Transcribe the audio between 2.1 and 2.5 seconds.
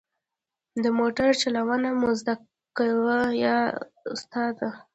زده